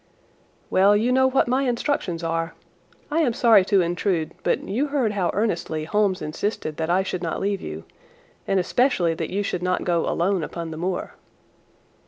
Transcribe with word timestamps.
"Well, 0.71 0.97
you 0.97 1.11
know 1.11 1.27
what 1.27 1.47
my 1.47 1.61
instructions 1.69 2.23
are. 2.23 2.55
I 3.11 3.19
am 3.19 3.33
sorry 3.33 3.63
to 3.65 3.81
intrude, 3.81 4.33
but 4.41 4.63
you 4.67 4.87
heard 4.87 5.11
how 5.11 5.29
earnestly 5.31 5.83
Holmes 5.83 6.23
insisted 6.23 6.77
that 6.77 6.89
I 6.89 7.03
should 7.03 7.21
not 7.21 7.39
leave 7.39 7.61
you, 7.61 7.83
and 8.47 8.59
especially 8.59 9.13
that 9.13 9.29
you 9.29 9.43
should 9.43 9.61
not 9.61 9.83
go 9.83 10.09
alone 10.09 10.41
upon 10.43 10.71
the 10.71 10.77
moor." 10.77 11.13